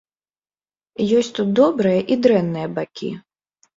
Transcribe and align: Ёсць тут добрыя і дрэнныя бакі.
Ёсць 1.19 1.29
тут 1.39 1.53
добрыя 1.61 2.01
і 2.15 2.21
дрэнныя 2.25 2.67
бакі. 2.79 3.11